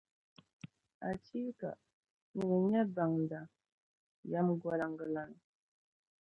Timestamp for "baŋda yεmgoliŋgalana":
2.95-5.39